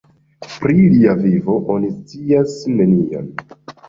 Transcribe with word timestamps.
Pri 0.61 0.77
lia 0.93 1.11
vivo 1.19 1.57
oni 1.73 1.89
scias 1.97 2.57
nenion. 2.81 3.29